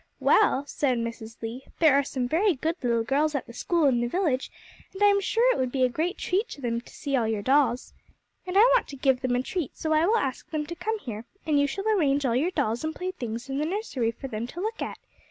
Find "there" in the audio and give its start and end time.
1.77-1.93